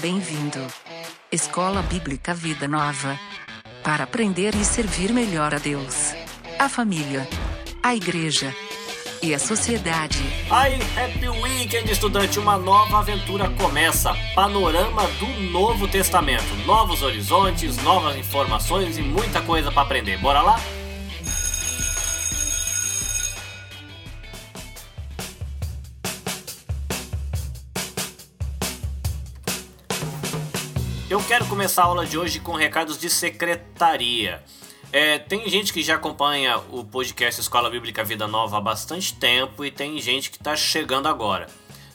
[0.00, 0.66] Bem-vindo.
[1.30, 3.20] Escola Bíblica Vida Nova.
[3.84, 6.14] Para aprender e servir melhor a Deus,
[6.58, 7.28] a família,
[7.82, 8.54] a igreja
[9.22, 10.18] e a sociedade.
[10.50, 12.38] Aí, Happy Weekend, estudante!
[12.38, 14.14] Uma nova aventura começa.
[14.34, 16.54] Panorama do Novo Testamento.
[16.64, 20.16] Novos horizontes, novas informações e muita coisa para aprender.
[20.16, 20.58] Bora lá?
[31.60, 34.42] Começar a aula de hoje com recados de secretaria.
[34.90, 39.62] É, tem gente que já acompanha o podcast Escola Bíblica Vida Nova há bastante tempo
[39.62, 41.48] e tem gente que está chegando agora.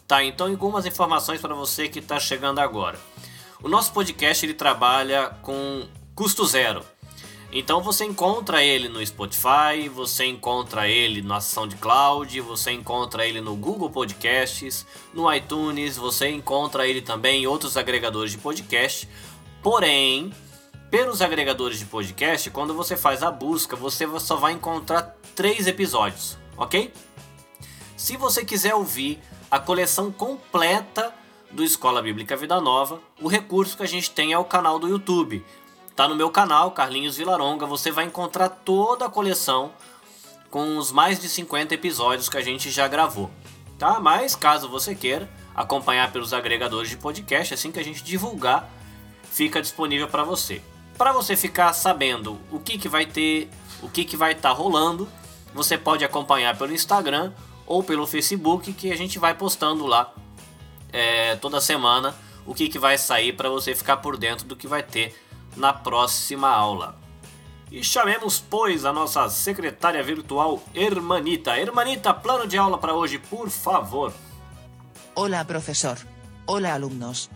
[0.08, 3.00] Tá, então algumas informações para você que está chegando agora.
[3.64, 6.86] O nosso podcast ele trabalha com custo zero.
[7.52, 13.56] Então você encontra ele no Spotify, você encontra ele na SoundCloud, você encontra ele no
[13.56, 19.10] Google Podcasts, no iTunes, você encontra ele também em outros agregadores de podcast.
[19.66, 20.32] Porém,
[20.92, 26.38] pelos agregadores de podcast, quando você faz a busca, você só vai encontrar três episódios,
[26.56, 26.94] ok?
[27.98, 31.12] Se você quiser ouvir a coleção completa
[31.50, 34.88] do Escola Bíblica Vida Nova, o recurso que a gente tem é o canal do
[34.88, 35.44] YouTube.
[35.96, 39.74] Tá no meu canal, Carlinhos Vilaronga, você vai encontrar toda a coleção
[40.52, 43.32] com os mais de 50 episódios que a gente já gravou.
[43.80, 44.00] Tá?
[44.00, 48.70] Mas caso você queira acompanhar pelos agregadores de podcast, assim que a gente divulgar,
[49.36, 50.62] fica disponível para você.
[50.98, 53.50] Para você ficar sabendo o que, que vai ter,
[53.84, 55.10] o que, que vai estar tá rolando,
[55.54, 57.34] você pode acompanhar pelo Instagram
[57.68, 60.14] ou pelo Facebook, que a gente vai postando lá
[60.94, 64.68] é, toda semana o que, que vai sair para você ficar por dentro do que
[64.68, 65.14] vai ter
[65.58, 66.98] na próxima aula.
[67.70, 71.58] E chamemos, pois, a nossa secretária virtual Hermanita.
[71.60, 74.14] Hermanita, plano de aula para hoje, por favor.
[75.14, 75.98] Hola, profesor.
[76.48, 77.30] Hola, alumnos.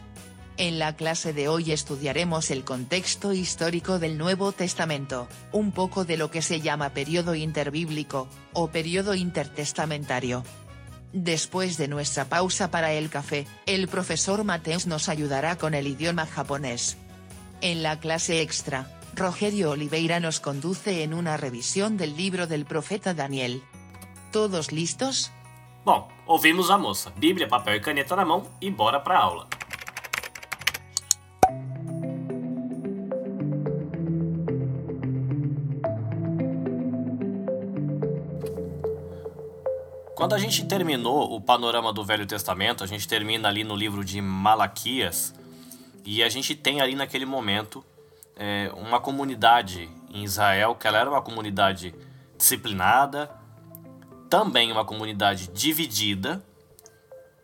[0.59, 6.17] En la clase de hoy estudiaremos el contexto histórico del Nuevo Testamento, un poco de
[6.17, 10.43] lo que se llama periodo interbíblico, o periodo intertestamentario.
[11.13, 16.25] Después de nuestra pausa para el café, el profesor Mateus nos ayudará con el idioma
[16.25, 16.97] japonés.
[17.61, 23.13] En la clase extra, Rogerio Oliveira nos conduce en una revisión del libro del profeta
[23.13, 23.63] Daniel.
[24.33, 25.31] ¿Todos listos?
[25.85, 27.13] Bom, ouvimos a moça.
[27.15, 29.47] Bíblia, papel e caneta na mão e bora pra aula.
[40.19, 44.03] Quando a gente terminou o panorama do Velho Testamento, a gente termina ali no livro
[44.03, 45.33] de Malaquias,
[46.03, 47.85] e a gente tem ali naquele momento
[48.35, 51.95] é, uma comunidade em Israel, que ela era uma comunidade
[52.37, 53.31] disciplinada,
[54.29, 56.43] também uma comunidade dividida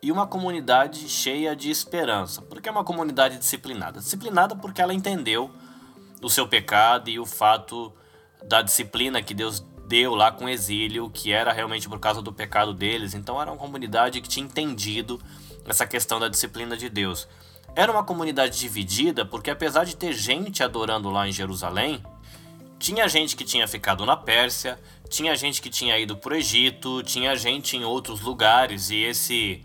[0.02, 2.42] e uma comunidade cheia de esperança.
[2.42, 4.00] Por que é uma comunidade disciplinada?
[4.00, 5.50] Disciplinada porque ela entendeu
[6.20, 7.90] o seu pecado e o fato
[8.46, 12.74] da disciplina que Deus deu lá com exílio, que era realmente por causa do pecado
[12.74, 13.14] deles.
[13.14, 15.20] Então era uma comunidade que tinha entendido
[15.64, 17.28] essa questão da disciplina de Deus.
[17.74, 22.02] Era uma comunidade dividida porque, apesar de ter gente adorando lá em Jerusalém,
[22.78, 27.02] tinha gente que tinha ficado na Pérsia, tinha gente que tinha ido para o Egito,
[27.02, 29.64] tinha gente em outros lugares e esse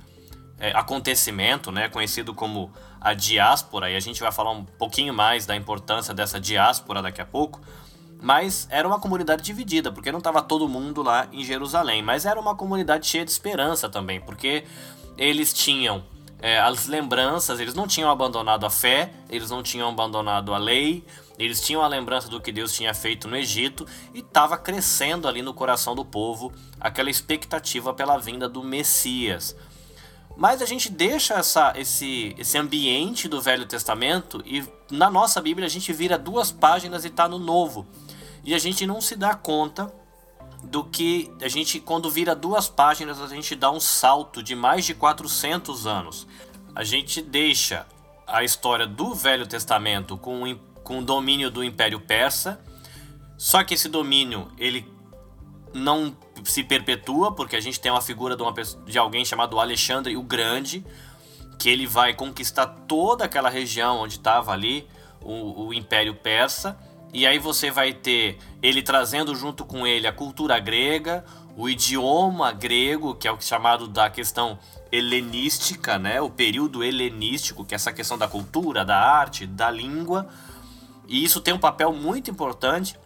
[0.60, 5.46] é, acontecimento, né, conhecido como a diáspora, e a gente vai falar um pouquinho mais
[5.46, 7.60] da importância dessa diáspora daqui a pouco,
[8.22, 12.40] mas era uma comunidade dividida, porque não estava todo mundo lá em Jerusalém, mas era
[12.40, 14.64] uma comunidade cheia de esperança também, porque
[15.18, 16.04] eles tinham
[16.40, 21.04] é, as lembranças, eles não tinham abandonado a fé, eles não tinham abandonado a lei,
[21.40, 25.42] eles tinham a lembrança do que Deus tinha feito no Egito e estava crescendo ali
[25.42, 29.56] no coração do povo aquela expectativa pela vinda do Messias.
[30.38, 35.66] Mas a gente deixa essa, esse, esse ambiente do Velho Testamento e na nossa Bíblia
[35.66, 37.86] a gente vira duas páginas e está no Novo.
[38.44, 39.94] E a gente não se dá conta
[40.64, 44.86] do que a gente, quando vira duas páginas, a gente dá um salto de mais
[44.86, 46.28] de 400 anos.
[46.76, 47.86] A gente deixa
[48.28, 52.62] a história do Velho Testamento com, com o domínio do Império Persa,
[53.38, 54.88] só que esse domínio ele
[55.74, 60.16] não se perpetua, porque a gente tem uma figura de, uma, de alguém chamado Alexandre
[60.16, 60.86] o Grande,
[61.58, 64.88] que ele vai conquistar toda aquela região onde estava ali
[65.22, 66.78] o, o Império Persa
[67.14, 71.26] e aí você vai ter ele trazendo junto com ele a cultura grega,
[71.58, 74.58] o idioma grego, que é o chamado da questão
[74.92, 76.22] helenística, né?
[76.22, 80.28] O período helenístico, que é essa questão da cultura, da arte, da língua.
[81.08, 82.98] E isso tem um papel muito importante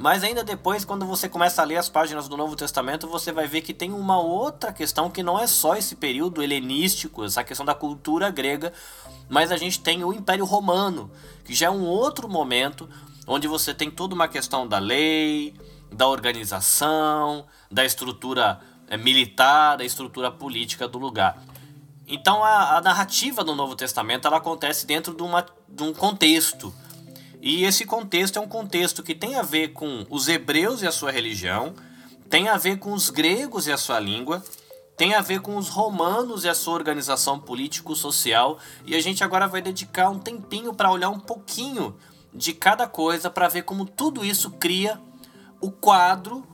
[0.00, 3.46] Mas ainda depois, quando você começa a ler as páginas do Novo Testamento, você vai
[3.46, 7.66] ver que tem uma outra questão que não é só esse período helenístico, essa questão
[7.66, 8.72] da cultura grega,
[9.28, 11.10] mas a gente tem o Império Romano,
[11.44, 12.88] que já é um outro momento
[13.32, 15.54] onde você tem toda uma questão da lei,
[15.92, 21.40] da organização, da estrutura é, militar, da estrutura política do lugar.
[22.08, 26.74] Então a, a narrativa do Novo Testamento ela acontece dentro de, uma, de um contexto
[27.40, 30.92] e esse contexto é um contexto que tem a ver com os hebreus e a
[30.92, 31.72] sua religião,
[32.28, 34.42] tem a ver com os gregos e a sua língua,
[34.96, 39.46] tem a ver com os romanos e a sua organização político-social, e a gente agora
[39.46, 41.96] vai dedicar um tempinho para olhar um pouquinho
[42.32, 45.00] de cada coisa para ver como tudo isso cria
[45.60, 46.46] o quadro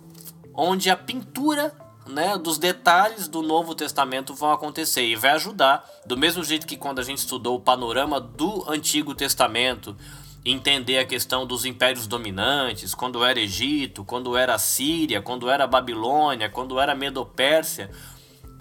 [0.54, 1.76] onde a pintura
[2.06, 6.76] né, dos detalhes do Novo Testamento vão acontecer e vai ajudar, do mesmo jeito que
[6.76, 9.96] quando a gente estudou o panorama do Antigo Testamento,
[10.44, 16.48] entender a questão dos impérios dominantes, quando era Egito, quando era Síria, quando era Babilônia,
[16.48, 17.90] quando era Medo-Pérsia,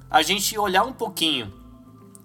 [0.10, 1.54] a gente olhar um pouquinho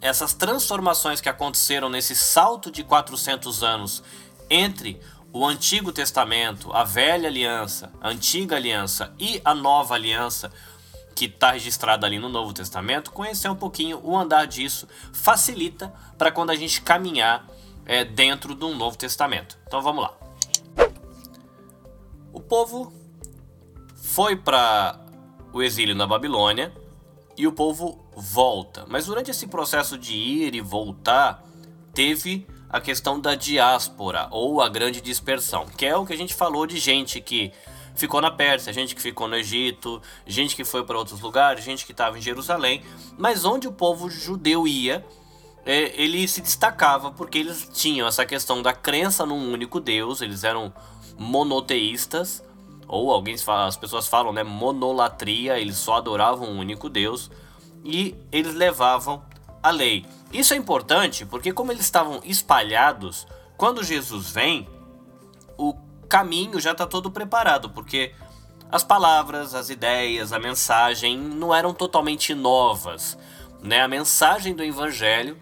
[0.00, 4.02] essas transformações que aconteceram nesse salto de 400 anos
[4.50, 5.00] entre
[5.32, 10.52] o Antigo Testamento, a Velha Aliança, a Antiga Aliança e a Nova Aliança,
[11.14, 16.32] que está registrada ali no Novo Testamento, conhecer um pouquinho o andar disso facilita para
[16.32, 17.46] quando a gente caminhar
[17.86, 19.56] é, dentro do Novo Testamento.
[19.66, 20.14] Então vamos lá.
[22.32, 22.92] O povo
[23.96, 24.98] foi para
[25.52, 26.72] o exílio na Babilônia
[27.36, 28.84] e o povo volta.
[28.88, 31.44] Mas durante esse processo de ir e voltar,
[31.94, 36.34] teve a questão da diáspora ou a grande dispersão, que é o que a gente
[36.34, 37.52] falou de gente que
[37.94, 41.84] ficou na Pérsia, gente que ficou no Egito, gente que foi para outros lugares, gente
[41.84, 42.82] que estava em Jerusalém,
[43.18, 45.04] mas onde o povo judeu ia,
[45.66, 50.44] é, ele se destacava porque eles tinham essa questão da crença num único Deus, eles
[50.44, 50.72] eram
[51.18, 52.42] monoteístas,
[52.86, 57.30] ou alguém fala, as pessoas falam, né, monolatria, eles só adoravam um único Deus
[57.84, 59.22] e eles levavam
[59.62, 60.06] a lei.
[60.32, 63.26] Isso é importante porque como eles estavam espalhados,
[63.56, 64.68] quando Jesus vem,
[65.58, 65.74] o
[66.08, 68.14] caminho já está todo preparado, porque
[68.70, 73.18] as palavras, as ideias, a mensagem não eram totalmente novas,
[73.62, 73.82] né?
[73.82, 75.36] A mensagem do evangelho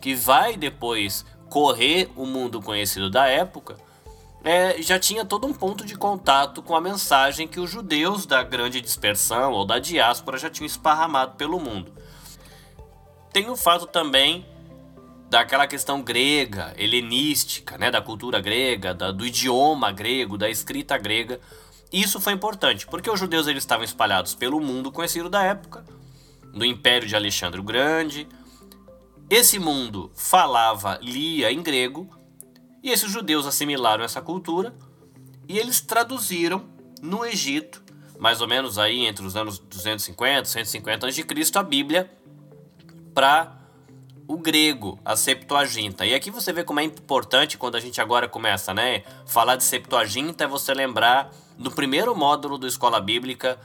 [0.00, 3.76] que vai depois correr o mundo conhecido da época,
[4.42, 8.42] é, já tinha todo um ponto de contato com a mensagem que os judeus da
[8.42, 11.92] grande dispersão ou da diáspora já tinham esparramado pelo mundo.
[13.32, 14.46] Tem o fato também
[15.30, 21.40] daquela questão grega, helenística, né, da cultura grega, da, do idioma grego, da escrita grega.
[21.90, 25.84] Isso foi importante, porque os judeus eles estavam espalhados pelo mundo conhecido da época,
[26.52, 28.28] no Império de Alexandre o Grande,
[29.30, 32.06] esse mundo falava, lia em grego,
[32.82, 34.74] e esses judeus assimilaram essa cultura
[35.48, 36.66] e eles traduziram
[37.00, 37.82] no Egito,
[38.18, 41.24] mais ou menos aí entre os anos 250 e 150 a.C.,
[41.54, 42.10] a Bíblia
[43.14, 43.56] para
[44.26, 46.06] o grego, a Septuaginta.
[46.06, 49.64] E aqui você vê como é importante quando a gente agora começa, né, falar de
[49.64, 53.58] Septuaginta é você lembrar do primeiro módulo do Escola Bíblica,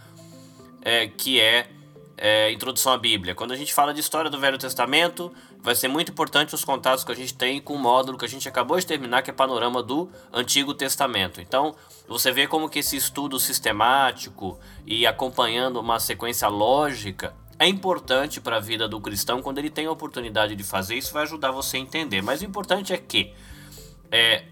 [0.81, 1.69] é, que é
[2.17, 3.35] é, Introdução à Bíblia.
[3.35, 7.03] Quando a gente fala de história do Velho Testamento, vai ser muito importante os contatos
[7.03, 9.33] que a gente tem com o módulo que a gente acabou de terminar, que é
[9.33, 11.39] Panorama do Antigo Testamento.
[11.39, 11.75] Então,
[12.07, 18.57] você vê como que esse estudo sistemático e acompanhando uma sequência lógica é importante para
[18.57, 21.77] a vida do cristão quando ele tem a oportunidade de fazer isso, vai ajudar você
[21.77, 22.21] a entender.
[22.21, 23.33] Mas o importante é que
[24.11, 24.45] é,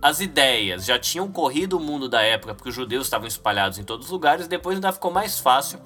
[0.00, 3.84] as ideias já tinham corrido o mundo da época, porque os judeus estavam espalhados em
[3.84, 5.78] todos os lugares, depois ainda ficou mais fácil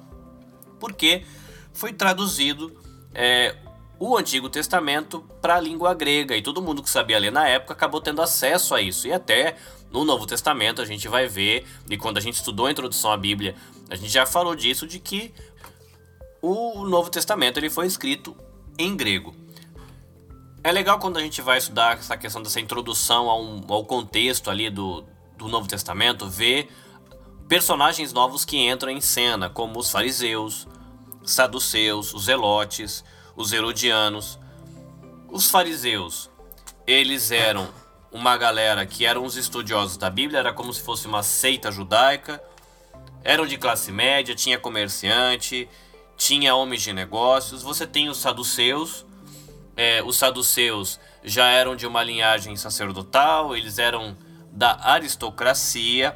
[0.79, 1.25] porque
[1.73, 2.71] foi traduzido
[3.13, 3.55] é,
[3.99, 7.73] o Antigo Testamento para a língua grega e todo mundo que sabia ler na época
[7.73, 9.07] acabou tendo acesso a isso.
[9.07, 9.55] E até
[9.91, 13.17] no Novo Testamento a gente vai ver, e quando a gente estudou a introdução à
[13.17, 13.55] Bíblia,
[13.89, 15.33] a gente já falou disso, de que
[16.47, 18.35] o Novo Testamento ele foi escrito
[18.77, 19.35] em grego.
[20.63, 24.69] É legal quando a gente vai estudar essa questão dessa introdução ao, ao contexto ali
[24.69, 25.03] do,
[25.35, 26.69] do Novo Testamento, ver
[27.47, 30.67] personagens novos que entram em cena, como os fariseus,
[31.23, 33.03] saduceus, os zelotes,
[33.35, 34.37] os herodianos.
[35.27, 36.29] Os fariseus,
[36.85, 37.67] eles eram
[38.11, 42.41] uma galera que eram os estudiosos da Bíblia, era como se fosse uma seita judaica,
[43.23, 45.67] eram de classe média, tinha comerciante,
[46.17, 47.61] tinha homens de negócios.
[47.61, 49.05] Você tem os saduceus,
[49.75, 54.15] é, os saduceus já eram de uma linhagem sacerdotal, eles eram
[54.51, 56.15] da aristocracia,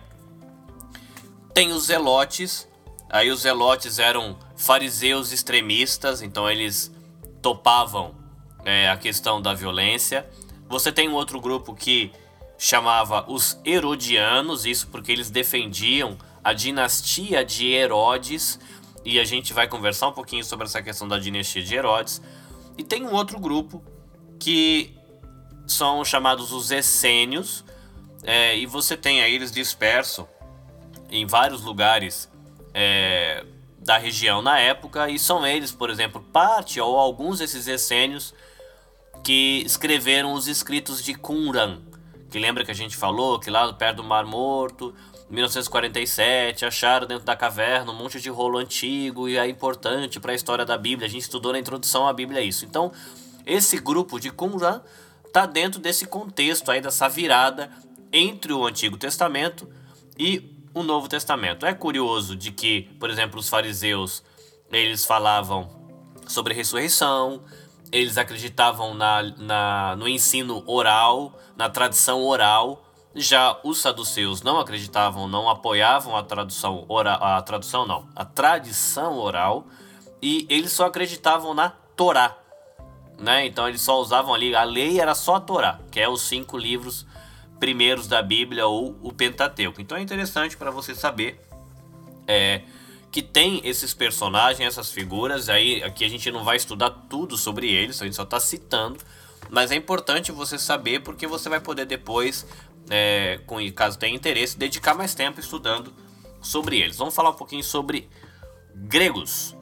[1.54, 2.68] tem os zelotes.
[3.10, 6.92] Aí os zelotes eram fariseus extremistas, então eles
[7.42, 8.14] topavam
[8.64, 10.30] é, a questão da violência.
[10.68, 12.12] Você tem um outro grupo que
[12.58, 18.60] chamava os Herodianos, isso porque eles defendiam a dinastia de Herodes,
[19.10, 22.22] e a gente vai conversar um pouquinho sobre essa questão da dinastia de Herodes.
[22.78, 23.84] E tem um outro grupo
[24.40, 24.96] que
[25.68, 27.66] são chamados os essênios,
[28.24, 30.26] é, e você tem aí eles dispersos
[31.10, 32.30] em vários lugares
[32.74, 33.46] é,
[33.80, 38.34] da região na época, e são eles, por exemplo, parte ou alguns desses essênios
[39.24, 41.82] que escreveram os escritos de Qumran,
[42.30, 44.94] que lembra que a gente falou que lá perto do Mar Morto,
[45.30, 50.36] 1947, acharam dentro da caverna um monte de rolo antigo e é importante para a
[50.36, 51.08] história da Bíblia.
[51.08, 52.66] A gente estudou na introdução à Bíblia isso.
[52.66, 52.92] Então,
[53.46, 54.82] esse grupo de Qumran
[55.26, 57.70] está dentro desse contexto aí dessa virada
[58.12, 59.70] entre o Antigo Testamento
[60.18, 61.66] e o Novo Testamento.
[61.66, 64.24] É curioso de que, por exemplo, os fariseus
[64.72, 65.70] eles falavam
[66.28, 67.42] sobre ressurreição,
[67.92, 72.86] eles acreditavam na, na, no ensino oral, na tradição oral.
[73.16, 79.18] Já os saduceus não acreditavam, não apoiavam a tradução oral, a tradução não, a tradição
[79.18, 79.68] oral,
[80.22, 82.38] e eles só acreditavam na Torá,
[83.18, 83.46] né?
[83.46, 86.58] Então eles só usavam ali a lei era só a Torá, que é os cinco
[86.58, 87.06] livros
[87.60, 89.82] primeiros da Bíblia ou o Pentateuco.
[89.82, 91.40] Então é interessante para você saber
[92.26, 92.62] é,
[93.12, 95.50] que tem esses personagens, essas figuras.
[95.50, 99.00] Aí aqui a gente não vai estudar tudo sobre eles, a gente só está citando.
[99.50, 102.46] Mas é importante você saber porque você vai poder depois,
[102.90, 105.94] é, com, caso tenha interesse, dedicar mais tempo estudando
[106.42, 106.98] sobre eles.
[106.98, 108.10] Vamos falar um pouquinho sobre
[108.76, 109.56] gregos.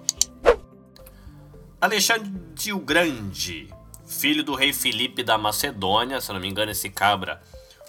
[1.79, 3.72] Alexandre o Grande,
[4.05, 7.41] filho do rei Filipe da Macedônia, se não me engano, esse cabra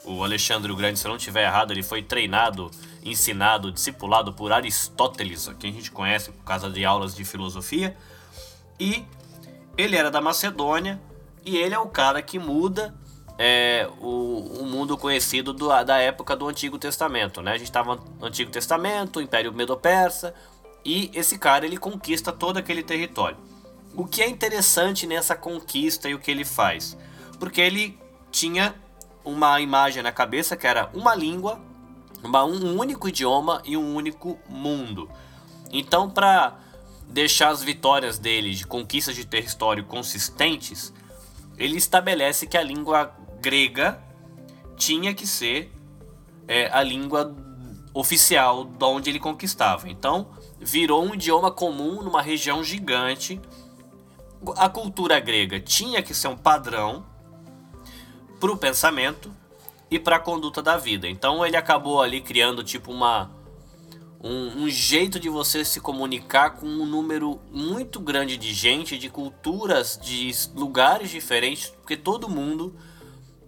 [0.08, 2.70] o Alexandre o Grande, se não estiver errado, ele foi treinado,
[3.04, 7.96] ensinado, discipulado por Aristóteles, que a gente conhece por causa de aulas de filosofia.
[8.80, 9.04] E
[9.76, 11.00] ele era da Macedônia
[11.44, 12.94] e ele é o cara que muda
[13.38, 17.40] é, o, o, mundo conhecido do, da época do Antigo Testamento.
[17.40, 17.52] Né?
[17.52, 20.34] A gente estava no Antigo Testamento, Império Medo-Persa,
[20.84, 23.36] e esse cara ele conquista todo aquele território.
[23.94, 26.96] O que é interessante nessa conquista e o que ele faz?
[27.38, 27.96] Porque ele
[28.32, 28.74] tinha
[29.24, 31.60] uma imagem na cabeça que era uma língua,
[32.22, 35.08] uma, um único idioma e um único mundo.
[35.70, 36.58] Então, para
[37.08, 40.92] deixar as vitórias dele de conquistas de território consistentes,
[41.56, 44.00] ele estabelece que a língua grega
[44.76, 45.72] tinha que ser
[46.46, 47.34] é, a língua
[47.92, 49.88] oficial de onde ele conquistava.
[49.88, 50.28] Então,
[50.60, 53.40] virou um idioma comum numa região gigante.
[54.56, 57.04] A cultura grega tinha que ser um padrão
[58.38, 59.32] para o pensamento
[59.90, 61.08] e para a conduta da vida.
[61.08, 63.30] Então ele acabou ali criando tipo uma
[64.20, 69.08] um, um, jeito de você se comunicar com um número muito grande de gente, de
[69.08, 72.74] culturas, de lugares diferentes, porque todo mundo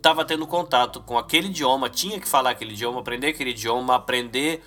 [0.00, 4.64] estava tendo contato com aquele idioma, tinha que falar aquele idioma, aprender aquele idioma, aprender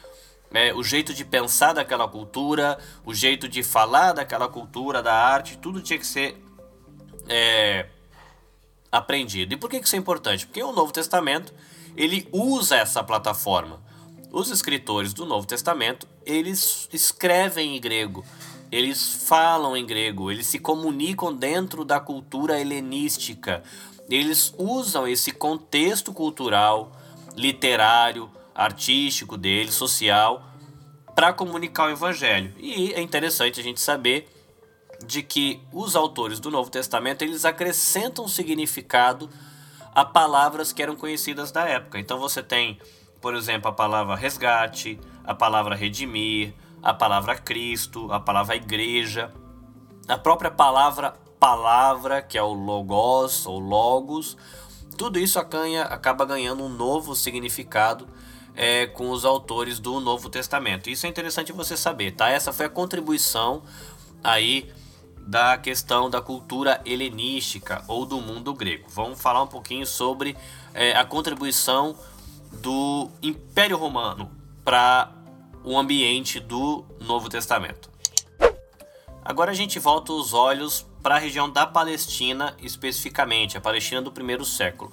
[0.54, 5.58] é, o jeito de pensar daquela cultura, o jeito de falar daquela cultura, da arte,
[5.58, 6.40] tudo tinha que ser
[7.28, 7.88] é,
[8.92, 9.54] aprendido.
[9.54, 10.46] E por que isso é importante?
[10.46, 11.52] Porque o Novo Testamento
[11.98, 13.82] ele usa essa plataforma.
[14.32, 18.24] Os escritores do Novo Testamento eles escrevem em grego,
[18.72, 23.64] eles falam em grego, eles se comunicam dentro da cultura helenística.
[24.10, 26.92] Eles usam esse contexto cultural,
[27.36, 30.44] literário, artístico deles, social,
[31.16, 32.54] para comunicar o evangelho.
[32.58, 34.28] E é interessante a gente saber
[35.06, 39.30] de que os autores do Novo Testamento eles acrescentam significado
[39.94, 42.00] a palavras que eram conhecidas da época.
[42.00, 42.80] Então você tem,
[43.22, 49.32] por exemplo, a palavra resgate, a palavra redimir, a palavra Cristo, a palavra igreja,
[50.08, 54.38] a própria palavra palavra, que é o logos ou logos,
[54.98, 58.08] tudo isso acaba ganhando um novo significado
[58.56, 60.90] é, com os autores do Novo Testamento.
[60.90, 62.30] Isso é interessante você saber, tá?
[62.30, 63.62] Essa foi a contribuição
[64.24, 64.72] aí
[65.18, 68.88] da questão da cultura helenística ou do mundo grego.
[68.88, 70.38] Vamos falar um pouquinho sobre
[70.74, 71.94] é, a contribuição
[72.54, 74.32] do Império Romano
[74.64, 75.12] para
[75.62, 77.92] o ambiente do Novo Testamento.
[79.26, 84.12] Agora a gente volta os olhos para a região da Palestina, especificamente, a Palestina do
[84.12, 84.90] primeiro século.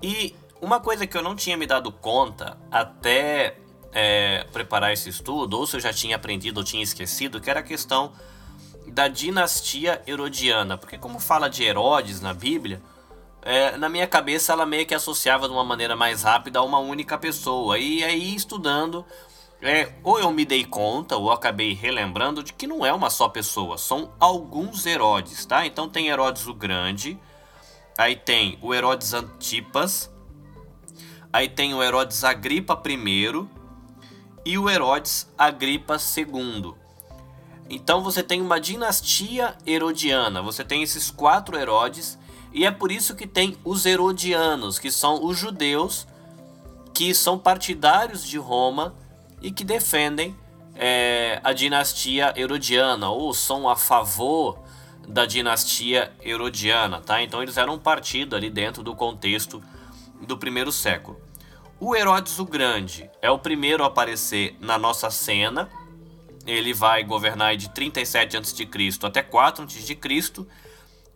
[0.00, 3.56] E uma coisa que eu não tinha me dado conta até
[3.92, 7.58] é, preparar esse estudo, ou se eu já tinha aprendido ou tinha esquecido, que era
[7.58, 8.12] a questão
[8.86, 10.78] da dinastia herodiana.
[10.78, 12.80] Porque como fala de Herodes na Bíblia,
[13.42, 16.78] é, na minha cabeça ela meio que associava de uma maneira mais rápida a uma
[16.78, 17.76] única pessoa.
[17.78, 19.04] E aí estudando,
[19.62, 23.28] é, ou eu me dei conta, ou acabei relembrando de que não é uma só
[23.28, 25.64] pessoa, são alguns Herodes, tá?
[25.64, 27.16] Então tem Herodes o Grande,
[27.96, 30.10] aí tem o Herodes Antipas,
[31.32, 33.48] aí tem o Herodes Agripa I
[34.44, 36.74] e o Herodes Agripa II.
[37.70, 42.18] Então você tem uma dinastia herodiana, você tem esses quatro Herodes,
[42.52, 46.04] e é por isso que tem os herodianos, que são os judeus
[46.92, 48.94] que são partidários de Roma
[49.42, 50.34] e que defendem
[50.74, 54.58] é, a dinastia herodiana, ou são a favor
[55.06, 57.22] da dinastia herodiana, tá?
[57.22, 59.62] Então eles eram um partido ali dentro do contexto
[60.20, 61.20] do primeiro século.
[61.80, 65.68] O Herodes o Grande é o primeiro a aparecer na nossa cena.
[66.46, 68.68] Ele vai governar de 37 a.C.
[69.02, 70.46] até 4 a.C.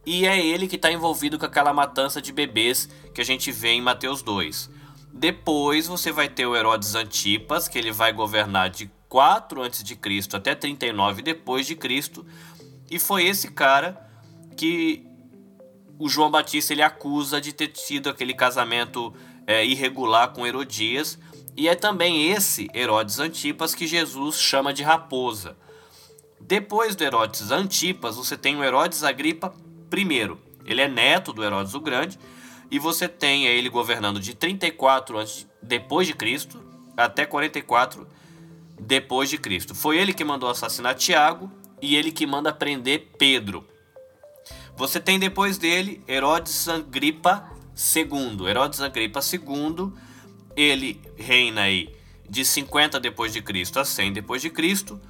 [0.05, 3.71] E é ele que está envolvido com aquela matança de bebês que a gente vê
[3.71, 4.71] em Mateus 2.
[5.19, 9.99] Depois você vai ter o Herodes Antipas, que ele vai governar de 4 a.C.
[10.35, 12.27] até 39 depois de Cristo.
[12.91, 13.99] E foi esse cara
[14.59, 15.07] que
[15.99, 19.15] o João Batista ele acusa de ter tido aquele casamento
[19.47, 21.19] é, irregular com Herodias.
[21.57, 25.57] E é também esse Herodes Antipas que Jesus chama de raposa.
[26.39, 29.55] Depois do Herodes Antipas, você tem o Herodes Agripa
[29.97, 30.37] I.
[30.67, 32.19] Ele é neto do Herodes o Grande
[32.71, 36.63] e você tem ele governando de 34 antes depois de Cristo
[36.97, 38.07] até 44
[38.81, 39.75] depois de Cristo.
[39.75, 43.67] Foi ele que mandou assassinar Tiago e ele que manda prender Pedro.
[44.77, 47.51] Você tem depois dele Herodes Agripa
[47.95, 48.47] II.
[48.49, 49.93] Herodes Agripa II,
[50.55, 51.95] ele reina aí
[52.29, 55.01] de 50 depois de Cristo a 100 depois de Cristo.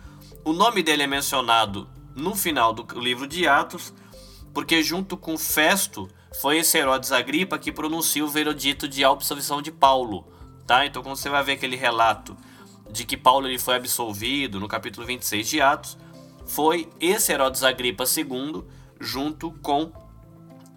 [0.45, 3.93] O nome dele é mencionado no final do livro de Atos,
[4.55, 6.09] porque junto com Festo
[6.41, 10.27] foi esse Herodes Agripa que pronuncia o veredito de absolvição de Paulo,
[10.67, 10.85] tá?
[10.85, 12.37] Então quando você vai ver aquele relato
[12.91, 15.99] de que Paulo ele foi absolvido no capítulo 26 de Atos,
[16.47, 18.65] foi esse Herodes Agripa II
[19.01, 19.93] junto com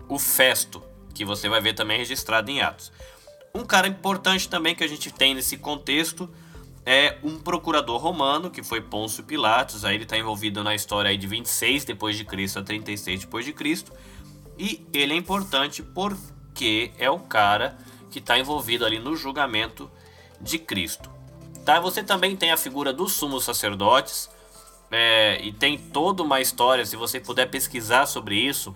[0.07, 0.81] o Festo,
[1.13, 2.91] que você vai ver também registrado em Atos.
[3.53, 6.29] Um cara importante também que a gente tem nesse contexto
[6.85, 11.17] é um procurador romano, que foi Pôncio Pilatos, aí ele está envolvido na história aí
[11.17, 13.91] de 26 depois de Cristo a 36 depois de Cristo,
[14.59, 17.77] e ele é importante porque é o cara
[18.11, 19.89] que está envolvido ali no julgamento
[20.41, 21.09] de Cristo.
[21.63, 21.79] Tá?
[21.79, 24.29] Você também tem a figura dos sumos sacerdotes,
[24.91, 28.75] é, e tem toda uma história, se você puder pesquisar sobre isso,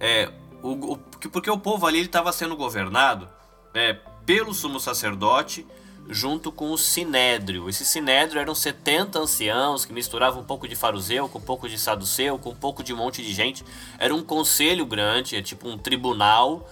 [0.00, 0.30] é,
[0.62, 3.28] o, o, porque o povo ali estava sendo governado
[3.74, 5.66] é, pelo sumo sacerdote,
[6.08, 7.68] junto com o Sinédrio.
[7.68, 11.78] Esse Sinédrio eram 70 anciãos que misturavam um pouco de fariseu com um pouco de
[11.78, 13.64] saduceu, com um pouco de um monte de gente.
[13.98, 16.68] Era um conselho grande, é tipo um tribunal,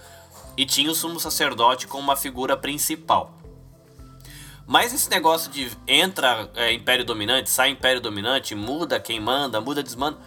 [0.57, 3.33] e tinha o sumo sacerdote como uma figura principal.
[4.67, 9.83] Mas esse negócio de entra é, império dominante, sai império dominante, muda quem manda, muda
[9.83, 10.17] desmanda.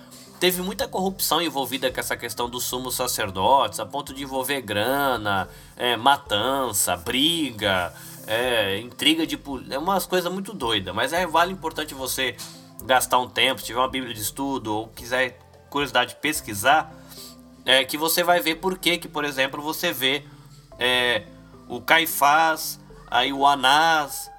[0.41, 5.49] Teve muita corrupção envolvida com essa questão dos sumos sacerdotes, a ponto de envolver grana,
[5.77, 7.93] é, matança, briga,
[8.25, 9.37] é, intriga de
[9.69, 12.37] é umas coisas muito doidas, mas é vale importante você
[12.85, 16.95] gastar um tempo, se tiver uma bíblia de estudo ou quiser curiosidade pesquisar,
[17.65, 20.25] é, que você vai ver por que que, por exemplo, você vê
[20.79, 21.25] é,
[21.69, 22.79] o Caifás,
[23.11, 24.31] aí o Anás,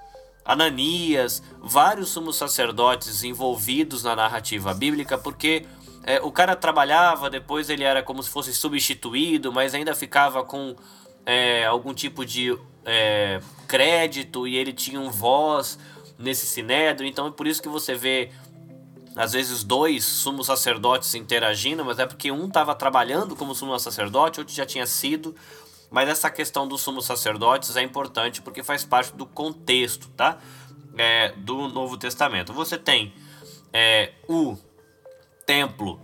[0.45, 5.65] Ananias, vários sumos sacerdotes envolvidos na narrativa bíblica, porque
[6.03, 10.75] é, o cara trabalhava, depois ele era como se fosse substituído, mas ainda ficava com
[11.25, 15.77] é, algum tipo de é, crédito e ele tinha um voz
[16.17, 17.07] nesse sinédrio.
[17.07, 18.31] Então é por isso que você vê
[19.15, 24.39] às vezes dois sumos sacerdotes interagindo, mas é porque um estava trabalhando como sumo sacerdote,
[24.39, 25.35] outro já tinha sido.
[25.91, 30.37] Mas essa questão dos sumos sacerdotes é importante porque faz parte do contexto, tá?
[30.95, 32.53] É, do Novo Testamento.
[32.53, 33.11] Você tem
[33.73, 34.55] é, o
[35.49, 35.99] templo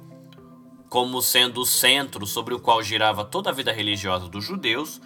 [0.90, 5.00] como sendo o centro sobre o qual girava toda a vida religiosa dos judeus,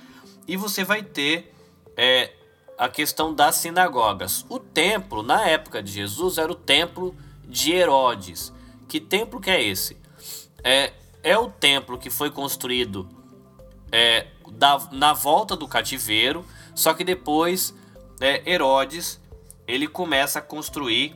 [0.47, 1.53] e você vai ter
[1.97, 2.31] é,
[2.77, 4.45] a questão das sinagogas.
[4.47, 8.53] O templo, na época de Jesus, era o templo de Herodes.
[8.87, 9.97] Que templo que é esse?
[10.63, 13.09] É, é o templo que foi construído
[13.91, 17.75] é, da, na volta do cativeiro, só que depois
[18.21, 19.19] é, Herodes
[19.67, 21.13] ele começa a construir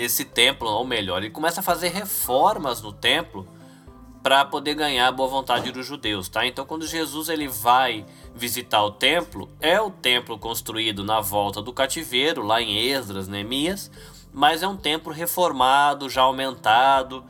[0.00, 3.46] esse templo, ou melhor, ele começa a fazer reformas no templo
[4.22, 6.46] para poder ganhar a boa vontade dos judeus, tá?
[6.46, 11.72] Então, quando Jesus ele vai visitar o templo, é o templo construído na volta do
[11.72, 13.90] cativeiro, lá em Esdras, Neemias,
[14.32, 17.24] mas é um templo reformado, já aumentado.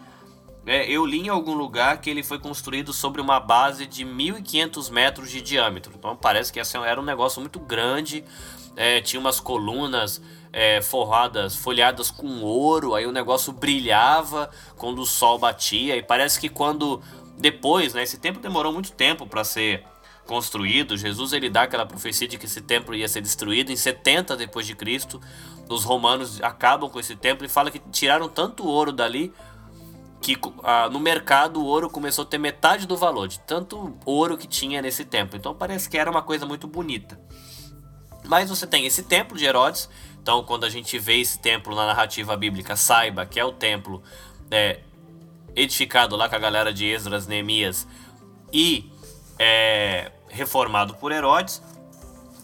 [0.66, 4.90] É, eu li em algum lugar que ele foi construído sobre uma base de 1.500
[4.90, 5.92] metros de diâmetro.
[5.96, 8.24] Então parece que era um negócio muito grande.
[8.76, 10.20] É, tinha umas colunas
[10.52, 15.96] é, forradas, folhadas com ouro, aí o negócio brilhava quando o sol batia.
[15.96, 17.00] E parece que quando
[17.38, 19.84] depois, né, esse tempo demorou muito tempo para ser
[20.26, 20.96] construído.
[20.96, 24.66] Jesus ele dá aquela profecia de que esse templo ia ser destruído em 70 depois
[24.66, 25.20] de Cristo.
[25.68, 29.32] Os romanos acabam com esse templo e fala que tiraram tanto ouro dali
[30.20, 34.36] que ah, no mercado o ouro começou a ter metade do valor de tanto ouro
[34.36, 35.36] que tinha nesse templo.
[35.36, 37.18] Então parece que era uma coisa muito bonita.
[38.24, 39.88] Mas você tem esse templo de Herodes.
[40.30, 44.00] Então quando a gente vê esse templo na narrativa bíblica, saiba que é o templo
[44.48, 44.78] é,
[45.56, 47.84] edificado lá com a galera de Esdras, Neemias
[48.52, 48.92] e
[49.36, 51.60] é, reformado por Herodes.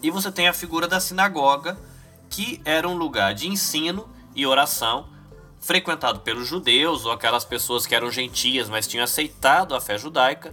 [0.02, 1.78] E você tem a figura da sinagoga,
[2.28, 5.08] que era um lugar de ensino e oração
[5.60, 10.52] frequentado pelos judeus ou aquelas pessoas que eram gentias, mas tinham aceitado a fé judaica,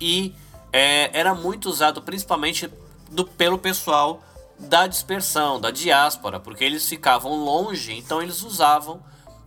[0.00, 0.32] e
[0.72, 2.70] é, era muito usado principalmente
[3.10, 4.22] do, pelo pessoal
[4.58, 9.02] da dispersão, da diáspora, porque eles ficavam longe, então eles usavam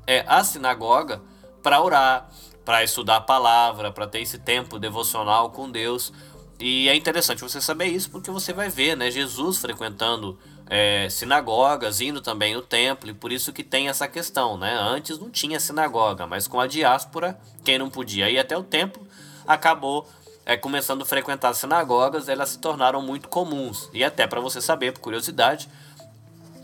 [0.05, 1.21] é, a sinagoga
[1.63, 2.29] para orar,
[2.65, 6.11] para estudar a palavra, para ter esse tempo devocional com Deus.
[6.59, 10.37] E é interessante você saber isso porque você vai ver, né, Jesus frequentando
[10.69, 14.77] é, sinagogas, indo também no templo, e por isso que tem essa questão, né?
[14.77, 19.07] Antes não tinha sinagoga, mas com a diáspora, quem não podia ir até o templo,
[19.45, 20.07] acabou
[20.47, 23.89] é, começando a frequentar as sinagogas, elas se tornaram muito comuns.
[23.91, 25.67] E até para você saber, por curiosidade,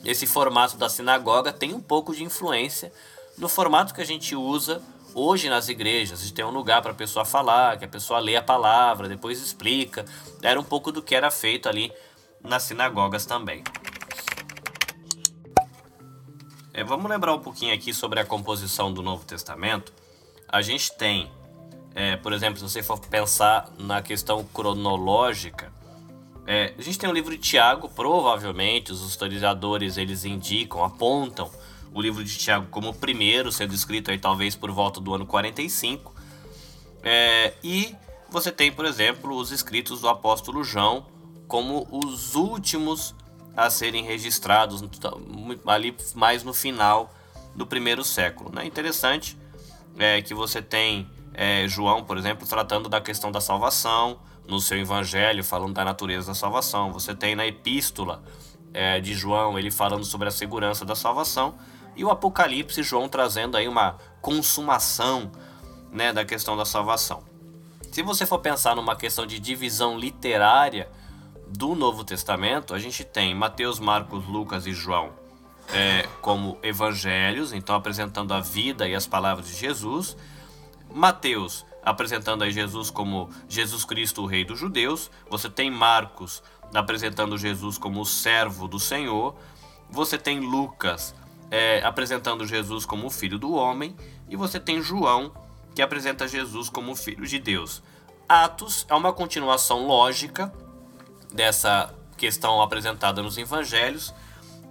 [0.05, 2.93] esse formato da sinagoga tem um pouco de influência
[3.37, 4.81] no formato que a gente usa
[5.13, 6.21] hoje nas igrejas.
[6.21, 9.09] A gente tem um lugar para a pessoa falar, que a pessoa lê a palavra,
[9.09, 10.05] depois explica.
[10.41, 11.91] Era um pouco do que era feito ali
[12.41, 13.65] nas sinagogas também.
[16.73, 19.91] É, vamos lembrar um pouquinho aqui sobre a composição do Novo Testamento.
[20.47, 21.29] A gente tem,
[21.95, 25.71] é, por exemplo, se você for pensar na questão cronológica,
[26.45, 31.49] é, a gente tem o livro de Tiago, provavelmente os historiadores eles indicam, apontam
[31.93, 35.25] o livro de Tiago como o primeiro, sendo escrito aí talvez por volta do ano
[35.25, 36.13] 45.
[37.03, 37.95] É, e
[38.29, 41.05] você tem, por exemplo, os escritos do apóstolo João
[41.47, 43.13] como os últimos
[43.55, 44.83] a serem registrados
[45.67, 47.13] ali mais no final
[47.55, 48.51] do primeiro século.
[48.51, 48.65] Né?
[48.65, 49.37] Interessante
[49.97, 54.77] é, que você tem é, João, por exemplo, tratando da questão da salvação no seu
[54.77, 56.91] evangelho, falando da natureza da salvação.
[56.91, 58.23] Você tem na epístola
[58.73, 61.55] é, de João ele falando sobre a segurança da salvação
[61.95, 65.31] e o Apocalipse João trazendo aí uma consumação
[65.91, 67.23] né, da questão da salvação.
[67.91, 70.89] Se você for pensar numa questão de divisão literária
[71.47, 75.11] do Novo Testamento, a gente tem Mateus, Marcos, Lucas e João
[75.71, 80.17] é, como evangelhos, então apresentando a vida e as palavras de Jesus.
[80.93, 85.11] Mateus apresentando aí Jesus como Jesus Cristo, o Rei dos Judeus.
[85.29, 86.41] Você tem Marcos
[86.73, 89.35] apresentando Jesus como o servo do Senhor.
[89.89, 91.13] Você tem Lucas
[91.51, 93.95] é, apresentando Jesus como o Filho do Homem.
[94.29, 95.33] E você tem João
[95.75, 97.83] que apresenta Jesus como o Filho de Deus.
[98.27, 100.53] Atos é uma continuação lógica
[101.33, 104.13] dessa questão apresentada nos evangelhos,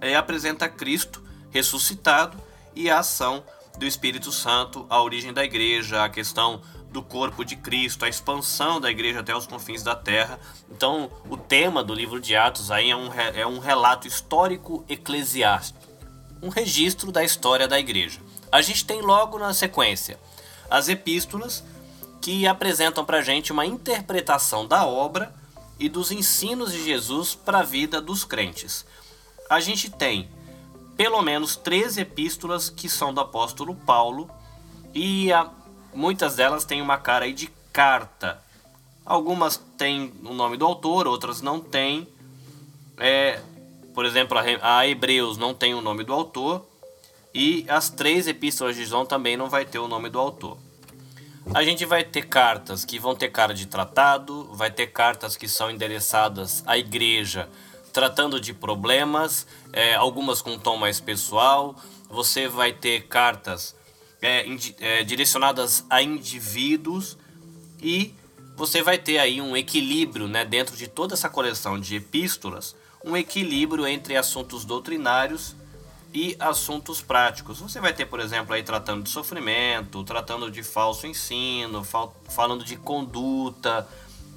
[0.01, 2.37] é, apresenta Cristo ressuscitado
[2.75, 3.43] e a ação
[3.77, 8.79] do Espírito Santo, a origem da igreja, a questão do corpo de Cristo, a expansão
[8.79, 10.39] da igreja até os confins da terra.
[10.69, 15.79] Então, o tema do livro de Atos aí é um, é um relato histórico eclesiástico,
[16.41, 18.19] um registro da história da igreja.
[18.51, 20.19] A gente tem logo na sequência
[20.69, 21.63] as epístolas
[22.21, 25.33] que apresentam para gente uma interpretação da obra
[25.79, 28.85] e dos ensinos de Jesus para a vida dos crentes.
[29.49, 30.29] A gente tem
[30.95, 34.29] pelo menos três epístolas que são do apóstolo Paulo
[34.93, 35.49] e a,
[35.93, 38.41] muitas delas têm uma cara de carta.
[39.05, 42.07] Algumas têm o nome do autor, outras não têm.
[42.97, 43.41] É,
[43.93, 46.65] por exemplo, a, a Hebreus não tem o nome do autor
[47.33, 50.57] e as três epístolas de João também não vai ter o nome do autor.
[51.53, 55.47] A gente vai ter cartas que vão ter cara de tratado, vai ter cartas que
[55.47, 57.49] são endereçadas à igreja
[57.93, 61.75] tratando de problemas, é, algumas com tom mais pessoal.
[62.09, 63.75] Você vai ter cartas
[64.21, 64.45] é,
[64.79, 67.17] é, direcionadas a indivíduos
[67.81, 68.13] e
[68.55, 72.75] você vai ter aí um equilíbrio né, dentro de toda essa coleção de epístolas,
[73.05, 75.55] um equilíbrio entre assuntos doutrinários
[76.13, 77.59] e assuntos práticos.
[77.59, 82.63] Você vai ter, por exemplo, aí tratando de sofrimento, tratando de falso ensino, fal falando
[82.63, 83.87] de conduta,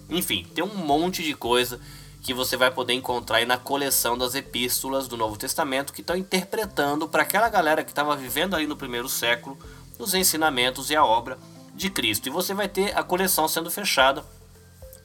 [0.08, 1.80] enfim, tem um monte de coisa
[2.26, 6.16] que você vai poder encontrar aí na coleção das epístolas do Novo Testamento que estão
[6.16, 9.56] interpretando para aquela galera que estava vivendo aí no primeiro século
[9.96, 11.38] os ensinamentos e a obra
[11.72, 12.26] de Cristo.
[12.26, 14.24] E você vai ter a coleção sendo fechada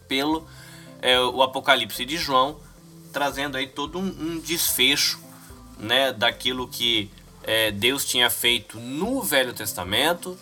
[0.08, 0.48] pelo
[1.00, 2.60] é, o Apocalipse de João,
[3.14, 5.20] trazendo aí todo um, um desfecho
[5.78, 7.12] né, daquilo que
[7.44, 10.36] é, Deus tinha feito no Velho Testamento,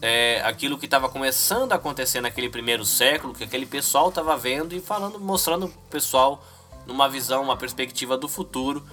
[0.00, 4.74] é, aquilo que estava começando a acontecer naquele primeiro século, que aquele pessoal estava vendo
[4.74, 6.44] e falando, mostrando o pessoal
[6.86, 8.86] numa visão, uma perspectiva do futuro,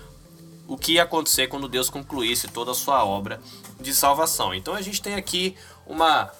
[0.67, 3.41] o que ia acontecer quando Deus concluísse toda a sua obra
[3.79, 4.53] de salvação.
[4.53, 6.31] Então a gente tem aqui uma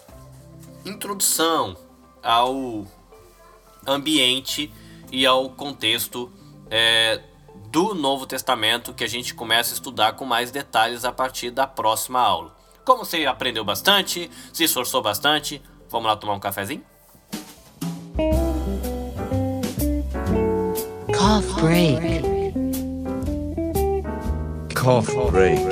[0.85, 1.77] introdução
[2.21, 2.87] ao
[3.85, 4.73] ambiente
[5.11, 6.31] e ao contexto
[6.71, 7.21] é,
[7.67, 11.67] do Novo Testamento que a gente começa a estudar com mais detalhes a partir da
[11.67, 12.62] próxima aula.
[12.85, 16.83] Como você aprendeu bastante, se esforçou bastante, vamos lá tomar um cafezinho?
[21.17, 22.23] Cough break.
[24.75, 25.63] Cough break.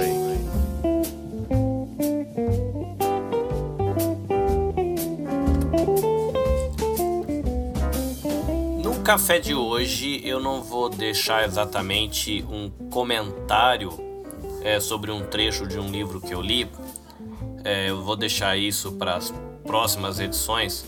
[8.82, 13.92] No café de hoje eu não vou deixar exatamente um comentário
[14.64, 16.70] é, sobre um trecho de um livro que eu li,
[17.64, 19.34] é, eu vou deixar isso para as
[19.66, 20.86] próximas edições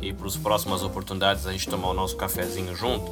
[0.00, 3.10] e para as próximas oportunidades a gente tomar o nosso cafezinho junto.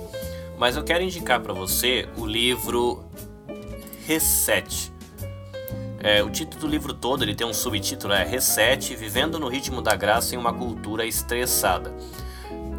[0.59, 3.05] Mas eu quero indicar para você o livro
[4.07, 4.93] Reset.
[5.99, 9.81] É, o título do livro todo ele tem um subtítulo é Reset, vivendo no ritmo
[9.81, 11.95] da graça em uma cultura estressada.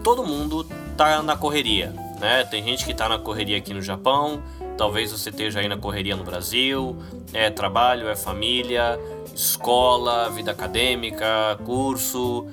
[0.03, 0.65] Todo mundo
[0.97, 2.43] tá na correria, né?
[2.43, 4.43] Tem gente que tá na correria aqui no Japão,
[4.77, 6.97] talvez você esteja aí na correria no Brasil,
[7.33, 8.99] é trabalho, é família,
[9.33, 12.47] escola, vida acadêmica, curso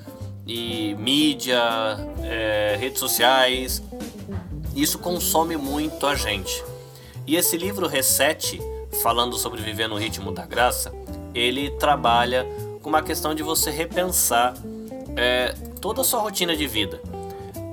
[0.47, 1.59] e mídia,
[2.23, 3.81] é, redes sociais.
[4.75, 6.63] Isso consome muito a gente.
[7.27, 8.59] E esse livro Reset,
[9.01, 10.91] falando sobre viver no ritmo da graça,
[11.33, 12.45] ele trabalha
[12.81, 14.53] com uma questão de você repensar
[15.15, 17.01] é, toda a sua rotina de vida.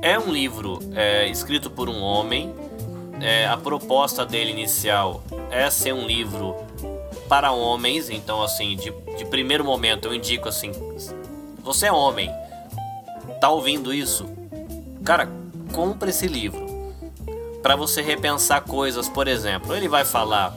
[0.01, 2.53] É um livro é, escrito por um homem.
[3.21, 6.57] É, a proposta dele inicial é ser um livro
[7.29, 10.73] para homens, então assim, de, de primeiro momento eu indico assim,
[11.63, 12.31] você é homem,
[13.41, 14.27] tá ouvindo isso?
[15.05, 15.29] Cara,
[15.73, 16.69] compre esse livro
[17.63, 20.57] para você repensar coisas, por exemplo, ele vai falar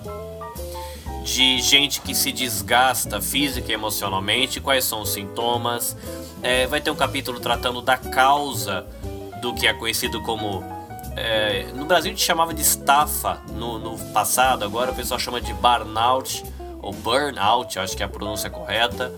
[1.24, 5.95] de gente que se desgasta física e emocionalmente, quais são os sintomas.
[6.41, 8.86] É, vai ter um capítulo tratando da causa
[9.41, 10.80] do que é conhecido como.
[11.15, 15.41] É, no Brasil a gente chamava de estafa no, no passado, agora o pessoal chama
[15.41, 16.43] de burnout
[16.82, 19.13] ou burnout, acho que é a pronúncia correta.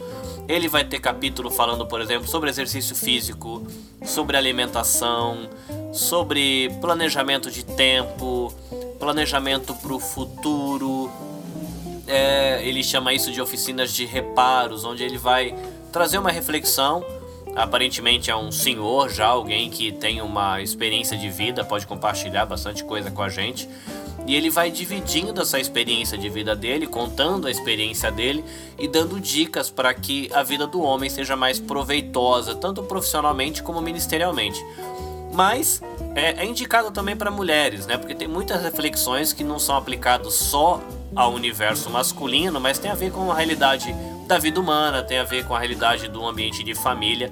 [0.48, 3.66] Ele vai ter capítulo falando, por exemplo, sobre exercício físico,
[4.04, 5.50] sobre alimentação,
[5.94, 8.54] sobre planejamento de tempo,
[9.00, 11.10] planejamento para o futuro.
[12.06, 15.56] É, ele chama isso de oficinas de reparos, onde ele vai
[15.94, 17.06] trazer uma reflexão.
[17.56, 22.84] Aparentemente é um senhor já, alguém que tem uma experiência de vida, pode compartilhar bastante
[22.84, 23.70] coisa com a gente
[24.26, 28.44] e ele vai dividindo essa experiência de vida dele, contando a experiência dele
[28.80, 33.82] e dando dicas para que a vida do homem seja mais proveitosa, tanto profissionalmente como
[33.82, 34.64] ministerialmente.
[35.34, 35.82] Mas
[36.16, 37.98] é, é indicado também para mulheres, né?
[37.98, 40.82] Porque tem muitas reflexões que não são aplicadas só
[41.16, 43.94] ao universo masculino, mas tem a ver com a realidade
[44.28, 47.32] da vida humana, tem a ver com a realidade do ambiente de família.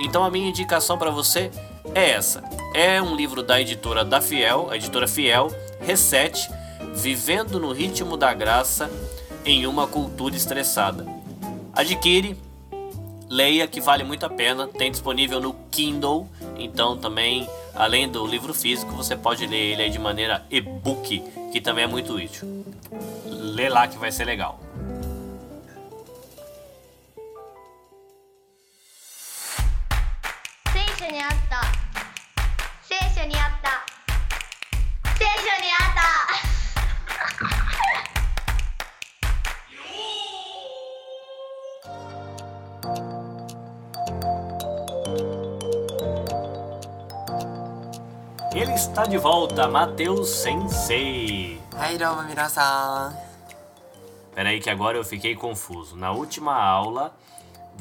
[0.00, 1.50] Então a minha indicação para você
[1.94, 2.42] é essa.
[2.74, 5.48] É um livro da editora da Fiel, a editora Fiel,
[5.80, 6.48] Reset,
[6.94, 8.90] Vivendo no Ritmo da Graça
[9.44, 11.06] em uma Cultura Estressada.
[11.74, 12.36] Adquire,
[13.28, 18.52] leia que vale muito a pena, tem disponível no Kindle, então também, além do livro
[18.52, 22.64] físico, você pode ler ele de maneira e-book, que também é muito útil.
[23.24, 24.60] Lê lá que vai ser legal.
[48.62, 51.60] Ele está de volta, Matheus Sensei.
[51.76, 53.14] Hai, domo, minasan.
[54.34, 55.96] Peraí que agora eu fiquei confuso.
[55.96, 57.12] Na última aula,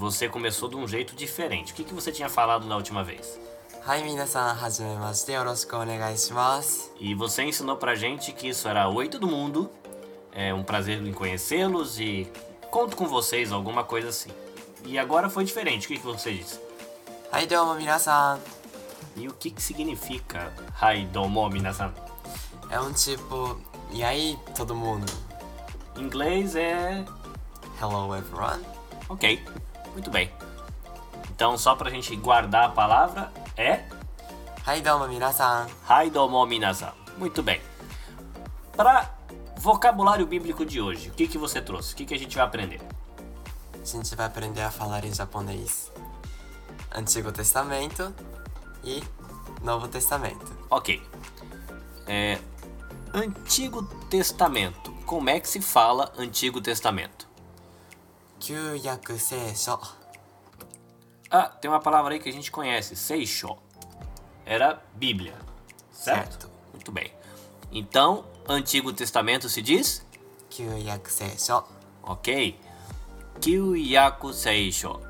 [0.02, 1.74] você começou de um jeito diferente.
[1.74, 3.40] O que, que você tinha falado na última vez?
[4.04, 4.58] Minasan,
[5.30, 6.90] yoroshiku onegai shimasu.
[7.00, 9.70] E você ensinou pra gente que isso era Oi todo mundo.
[10.32, 12.28] É um prazer em conhecê-los e
[12.72, 14.32] conto com vocês, alguma coisa assim.
[14.86, 15.86] E agora foi diferente.
[15.86, 16.60] O que, que você disse?
[17.32, 18.40] Hai, domo, minasan.
[19.16, 21.94] E o que, que significa Hai domo minasan?
[22.72, 23.62] É um tipo,
[23.92, 25.06] e aí todo mundo?
[25.96, 27.06] Em inglês é.
[27.80, 28.66] Hello everyone.
[29.10, 29.44] Ok,
[29.92, 30.32] muito bem.
[31.30, 33.84] Então, só pra gente guardar a palavra, é.
[34.66, 35.68] Hai domo minasan.
[35.88, 36.94] Hai domo minasan.
[37.18, 37.62] Muito bem.
[38.76, 39.10] Para
[39.58, 41.94] vocabulário bíblico de hoje, o que, que você trouxe?
[41.94, 42.82] O que, que a gente vai aprender?
[43.82, 45.92] a gente vai aprender a falar em japonês.
[46.94, 48.14] Antigo Testamento
[48.84, 49.04] e
[49.64, 50.52] Novo Testamento.
[50.70, 51.02] Ok.
[52.06, 52.38] É,
[53.14, 54.92] Antigo Testamento.
[55.06, 57.28] Como é que se fala Antigo Testamento?
[58.41, 59.79] 旧约圣书
[61.31, 63.57] Ah, tem uma palavra aí que a gente conhece, Seisho.
[64.45, 65.35] Era Bíblia.
[65.91, 66.31] Certo?
[66.31, 66.51] Certo.
[66.73, 67.13] Muito bem.
[67.73, 70.03] Então, Antigo Testamento se diz?
[70.49, 71.65] 旧约圣书
[72.03, 72.57] Ok.
[73.41, 75.01] Kyoyaku Seisho.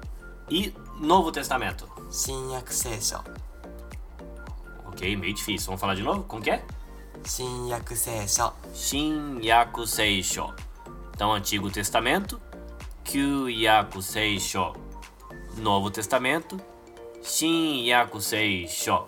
[0.51, 1.87] E Novo Testamento?
[2.11, 3.23] 新约圣书
[4.87, 5.67] Ok, meio difícil.
[5.67, 6.23] Vamos falar de novo?
[6.25, 6.65] Como que é?
[7.25, 10.55] 新约圣书 Shinyaku Seisho.
[11.15, 12.41] Então, Antigo Testamento,
[13.04, 14.74] Kyoyaku Seisho.
[15.58, 16.60] Novo Testamento,
[17.22, 19.08] Shinyaku Seisho.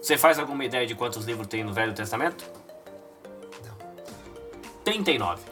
[0.00, 2.44] Você faz alguma ideia de quantos livros tem no Velho Testamento?
[3.64, 3.76] Não.
[4.84, 5.42] 39.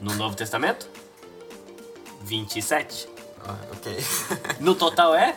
[0.00, 0.88] No Novo Testamento?
[2.22, 3.08] 27.
[3.46, 3.96] Ah, ok.
[4.60, 5.36] No total é?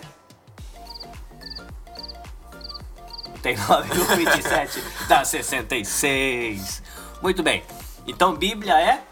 [3.41, 6.81] Tem 9 no 27, dá 66.
[7.21, 7.63] Muito bem.
[8.07, 9.03] Então Bíblia é?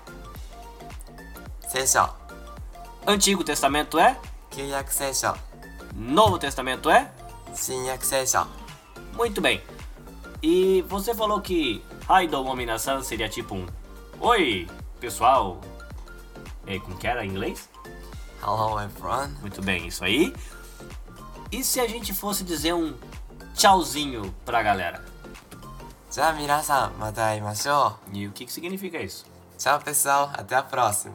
[1.71, 2.09] 聖書
[3.07, 4.17] Antigo Testamento é?
[4.51, 5.35] 旧約聖書
[5.95, 7.11] Novo Testamento é?
[7.55, 8.47] 新約聖書
[9.15, 9.63] Muito bem.
[10.43, 13.67] E você falou que Haido Mominasan seria tipo um
[14.21, 14.69] Oi,
[15.01, 15.61] pessoal.
[16.67, 17.69] É, como que era em inglês?
[18.43, 20.35] Hello everyone Muito bem, isso aí.
[21.51, 22.95] E se a gente fosse dizer um
[23.55, 25.03] tchauzinho pra galera?
[26.11, 29.27] じゃあ皆さんまた会いましょ E o que, que significa isso?
[29.27, 31.15] う Tchau pessoal, até a próxima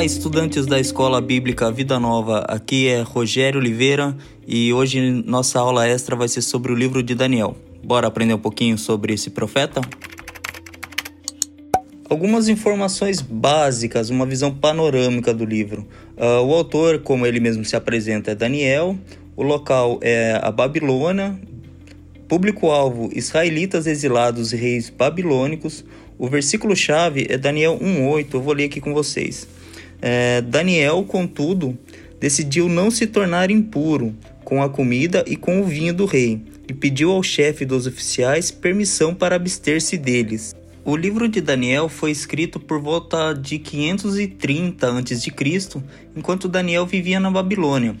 [0.00, 2.38] Olá, estudantes da Escola Bíblica Vida Nova.
[2.48, 4.16] Aqui é Rogério Oliveira
[4.48, 7.54] e hoje nossa aula extra vai ser sobre o livro de Daniel.
[7.84, 9.82] Bora aprender um pouquinho sobre esse profeta?
[12.08, 15.86] Algumas informações básicas, uma visão panorâmica do livro.
[16.16, 18.96] Ah, o autor, como ele mesmo se apresenta, é Daniel.
[19.36, 21.38] O local é a Babilônia,
[22.26, 25.84] Público-alvo: israelitas exilados e reis babilônicos.
[26.16, 28.28] O versículo-chave é Daniel 1,8.
[28.32, 29.59] Eu vou ler aqui com vocês.
[30.02, 31.78] É, Daniel, contudo,
[32.18, 36.74] decidiu não se tornar impuro com a comida e com o vinho do rei, e
[36.74, 40.54] pediu ao chefe dos oficiais permissão para abster-se deles.
[40.84, 45.32] O livro de Daniel foi escrito por volta de 530 a.C.,
[46.16, 47.94] enquanto Daniel vivia na Babilônia.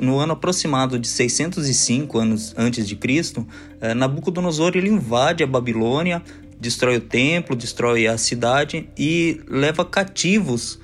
[0.00, 3.46] No ano aproximado de 605 anos antes de Cristo,
[3.80, 6.22] eh, Nabucodonosor ele invade a Babilônia,
[6.58, 10.80] destrói o templo, destrói a cidade e leva cativos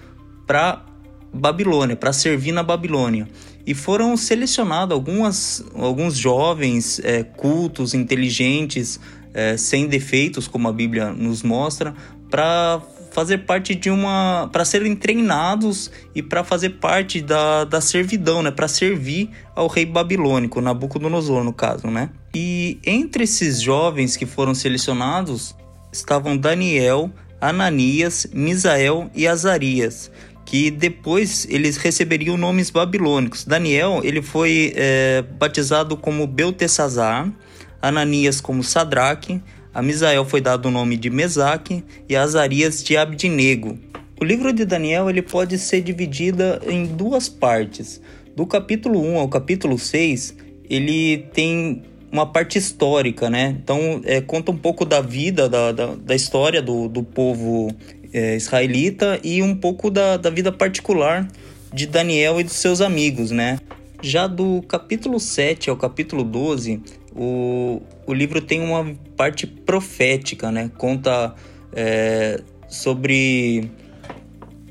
[0.50, 0.84] para
[1.32, 3.28] Babilônia, para servir na Babilônia.
[3.64, 8.98] E foram selecionados algumas, alguns jovens eh, cultos, inteligentes,
[9.32, 11.94] eh, sem defeitos, como a Bíblia nos mostra,
[12.28, 12.82] para
[13.12, 14.50] fazer parte de uma.
[14.50, 18.50] para serem treinados e para fazer parte da, da servidão, né?
[18.50, 22.10] Para servir ao rei babilônico, Nabucodonosor, no caso, né?
[22.34, 25.54] E entre esses jovens que foram selecionados
[25.92, 27.08] estavam Daniel,
[27.40, 30.10] Ananias, Misael e Azarias,
[30.50, 33.44] que depois eles receberiam nomes babilônicos.
[33.44, 37.32] Daniel ele foi é, batizado como Beltesazar,
[37.80, 39.40] Ananias como Sadraque,
[39.72, 43.78] a Misael foi dado o nome de Mesaque e Azarias de Abdinego.
[44.20, 48.00] O livro de Daniel ele pode ser dividido em duas partes.
[48.34, 50.34] Do capítulo 1 ao capítulo 6,
[50.68, 53.56] ele tem uma parte histórica, né?
[53.62, 57.72] Então, é, conta um pouco da vida, da, da, da história do, do povo
[58.12, 61.28] é, israelita e um pouco da, da vida particular
[61.72, 63.58] de Daniel e dos seus amigos, né?
[64.02, 66.80] Já do capítulo 7 ao capítulo 12,
[67.14, 70.70] o, o livro tem uma parte profética, né?
[70.76, 71.34] Conta
[71.72, 73.70] é, sobre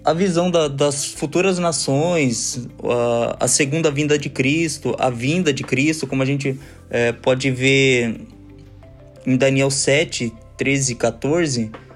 [0.04, 5.64] a visão da, das futuras nações, a, a, segunda vinda de Cristo, a vinda de
[5.64, 6.58] Cristo, como a gente
[6.90, 8.22] é, pode ver
[9.26, 11.89] em Daniel 7, 13 e 14, é,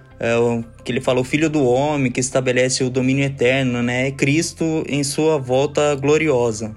[0.84, 4.07] que ele fala o Filho do Homem, que estabelece o domínio eterno, né?
[4.07, 6.74] É Cristo em sua volta gloriosa.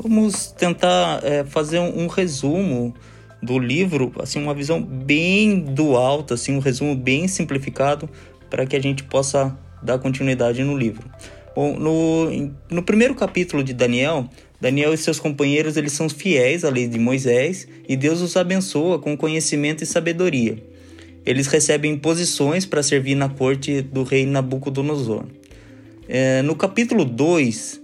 [0.00, 2.94] Vamos tentar é, fazer um, um, resumo
[3.42, 8.08] do livro, assim, uma visão bem do alto, assim, um resumo bem simplificado
[8.50, 11.10] para que a gente possa dar continuidade no livro.
[11.56, 14.28] Bom, no, no primeiro capítulo de Daniel,
[14.60, 18.98] Daniel e seus companheiros eles são fiéis à lei de Moisés e Deus os abençoa
[18.98, 20.62] com conhecimento e sabedoria.
[21.28, 25.26] Eles recebem posições para servir na corte do rei Nabucodonosor.
[26.08, 27.82] É, no capítulo 2,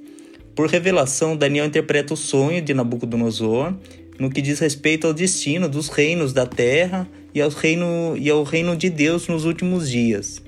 [0.54, 3.74] por revelação, Daniel interpreta o sonho de Nabucodonosor
[4.18, 8.44] no que diz respeito ao destino dos reinos da terra e ao reino, e ao
[8.44, 10.40] reino de Deus nos últimos dias.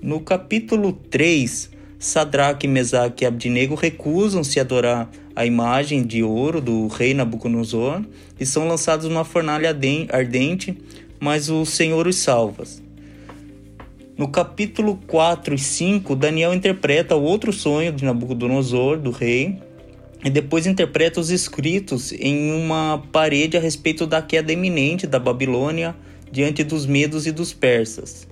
[0.00, 7.12] No capítulo 3, Sadraque, Mesaque e Abdinego recusam-se adorar a imagem de ouro do rei
[7.12, 8.02] Nabucodonosor
[8.40, 9.76] e são lançados numa fornalha
[10.10, 10.78] ardente,
[11.22, 12.64] mas o Senhor os salva.
[14.18, 19.56] No capítulo 4 e 5, Daniel interpreta o outro sonho de Nabucodonosor, do rei,
[20.24, 25.94] e depois interpreta os escritos em uma parede a respeito da queda iminente da Babilônia
[26.28, 28.26] diante dos medos e dos persas.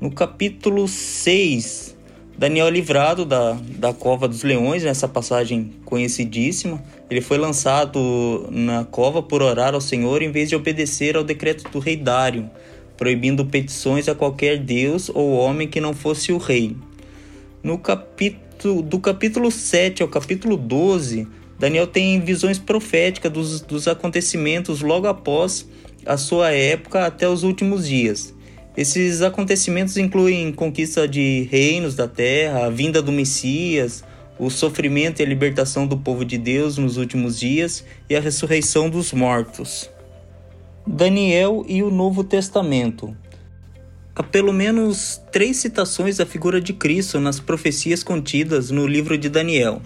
[0.00, 1.96] No capítulo 6,
[2.36, 6.82] Daniel é livrado da, da cova dos leões, nessa passagem conhecidíssima.
[7.10, 11.70] Ele foi lançado na cova por orar ao Senhor em vez de obedecer ao decreto
[11.70, 12.50] do rei Dário,
[12.96, 16.76] proibindo petições a qualquer deus ou homem que não fosse o rei.
[17.62, 21.26] No capítulo, do capítulo 7 ao capítulo 12,
[21.58, 25.68] Daniel tem visões proféticas dos, dos acontecimentos logo após
[26.06, 28.34] a sua época até os últimos dias.
[28.76, 34.02] Esses acontecimentos incluem conquista de reinos da terra, a vinda do Messias,
[34.38, 38.90] o sofrimento e a libertação do povo de Deus nos últimos dias e a ressurreição
[38.90, 39.90] dos mortos.
[40.86, 43.16] Daniel e o Novo Testamento.
[44.14, 49.28] Há pelo menos três citações da figura de Cristo nas profecias contidas no livro de
[49.28, 49.80] Daniel.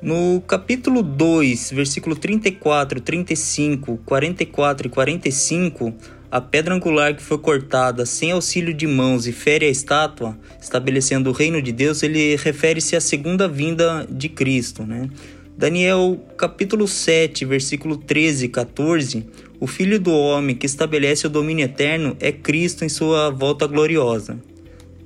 [0.00, 5.94] No capítulo 2, versículo 34, 35, 44 e 45,
[6.34, 11.30] a pedra angular que foi cortada sem auxílio de mãos e fere a estátua, estabelecendo
[11.30, 14.82] o reino de Deus, ele refere-se à segunda vinda de Cristo.
[14.82, 15.08] Né?
[15.56, 19.24] Daniel capítulo 7, versículo 13 e 14,
[19.60, 24.36] o Filho do Homem que estabelece o domínio eterno é Cristo em sua volta gloriosa.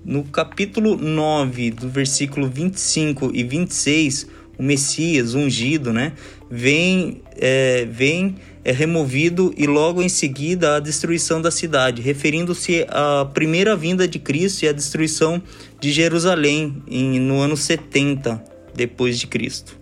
[0.02, 4.28] No capítulo 9, do versículo 25 e 26,
[4.58, 6.12] o Messias ungido, né,
[6.50, 13.24] vem, é, vem é removido e logo em seguida a destruição da cidade, referindo-se à
[13.24, 15.42] primeira vinda de Cristo e à destruição
[15.80, 18.44] de Jerusalém em, no ano 70
[18.74, 19.78] depois de Cristo.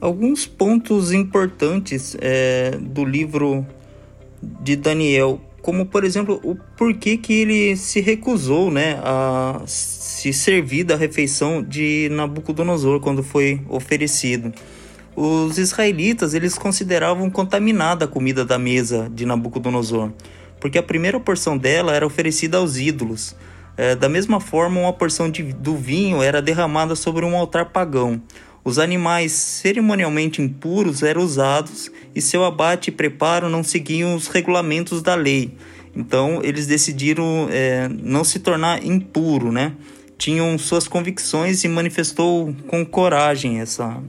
[0.00, 3.66] Alguns pontos importantes é, do livro
[4.42, 10.84] de Daniel, como por exemplo o porquê que ele se recusou né, a se servir
[10.84, 14.52] da refeição de Nabucodonosor quando foi oferecido
[15.16, 20.10] os israelitas eles consideravam contaminada a comida da mesa de Nabucodonosor,
[20.60, 23.36] porque a primeira porção dela era oferecida aos ídolos.
[23.76, 28.22] É, da mesma forma, uma porção de, do vinho era derramada sobre um altar pagão.
[28.64, 35.02] Os animais cerimonialmente impuros eram usados e seu abate e preparo não seguiam os regulamentos
[35.02, 35.52] da lei.
[35.94, 39.74] Então, eles decidiram é, não se tornar impuro, né?
[40.16, 44.02] Tinham suas convicções e manifestou com coragem essa,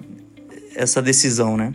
[0.73, 1.73] essa decisão, né?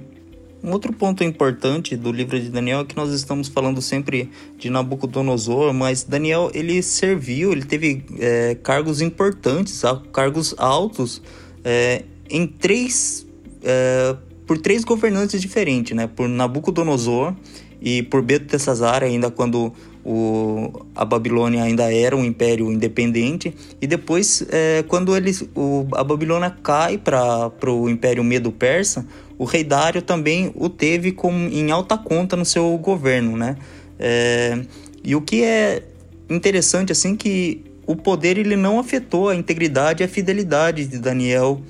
[0.63, 4.69] Um outro ponto importante do livro de Daniel é que nós estamos falando sempre de
[4.69, 11.23] Nabucodonosor, mas Daniel ele serviu, ele teve é, cargos importantes, cargos altos
[11.65, 13.27] é, em três
[13.63, 14.17] é,
[14.47, 16.09] por três governantes diferentes, né?
[16.09, 17.35] Por Nabucodonosor
[17.81, 19.73] e por Beltesazar, ainda quando
[20.05, 26.03] o, a Babilônia ainda era um império independente e depois é, quando eles, o, a
[26.03, 29.07] Babilônia cai para o Império Medo-Persa,
[29.39, 33.57] o rei Dário também o teve com, em alta conta no seu governo, né?
[33.99, 34.61] É,
[35.05, 35.83] e o que é
[36.29, 41.61] interessante assim que o poder ele não afetou a integridade e a fidelidade de Daniel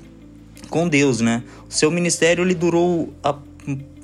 [0.70, 1.42] com Deus, né?
[1.68, 3.34] O seu ministério ele durou a,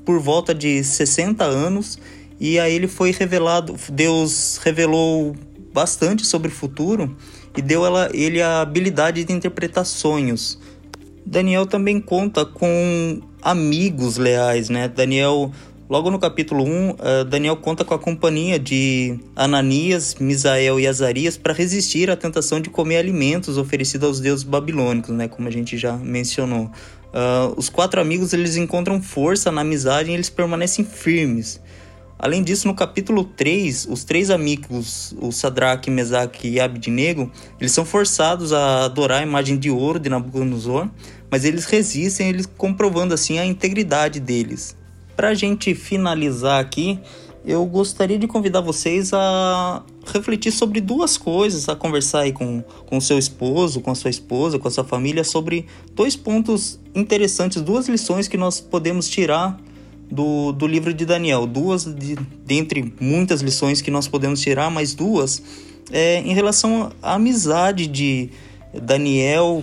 [0.04, 1.98] por volta de 60 anos
[2.38, 5.34] e aí ele foi revelado, Deus revelou
[5.72, 7.16] bastante sobre o futuro
[7.56, 10.58] e deu ela, ele a habilidade de interpretar sonhos.
[11.24, 14.86] Daniel também conta com amigos leais, né?
[14.86, 15.50] Daniel,
[15.88, 20.86] logo no capítulo 1, uh, eh, Daniel conta com a companhia de Ananias, Misael e
[20.86, 25.28] Azarias para resistir à tentação de comer alimentos oferecidos aos deuses babilônicos, né?
[25.28, 26.64] Como a gente já mencionou.
[26.64, 31.60] Uh, os quatro amigos eles encontram força na amizade e eles permanecem firmes.
[32.18, 37.30] Além disso, no capítulo 3, os três amigos, o Sadraque, Mesaque e Abednego,
[37.60, 40.88] eles são forçados a adorar a imagem de ouro de Nabucodonosor,
[41.30, 44.74] mas eles resistem, eles comprovando assim a integridade deles.
[45.16, 47.00] Para a gente finalizar aqui,
[47.44, 53.00] eu gostaria de convidar vocês a refletir sobre duas coisas, a conversar aí com, com
[53.00, 57.88] seu esposo, com a sua esposa, com a sua família, sobre dois pontos interessantes, duas
[57.88, 59.58] lições que nós podemos tirar
[60.10, 61.46] do, do livro de Daniel.
[61.46, 65.42] Duas de, dentre muitas lições que nós podemos tirar, mas duas
[65.92, 68.30] é, em relação à amizade de
[68.74, 69.62] Daniel,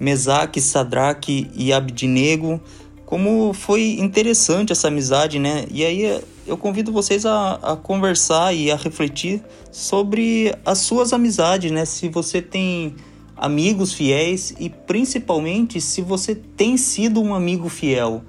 [0.00, 2.60] Mesaque, Sadraque e Abdinego.
[3.06, 5.66] Como foi interessante essa amizade, né?
[5.70, 11.70] E aí eu convido vocês a, a conversar e a refletir sobre as suas amizades,
[11.70, 11.84] né?
[11.84, 12.94] Se você tem
[13.36, 18.22] amigos fiéis e principalmente se você tem sido um amigo fiel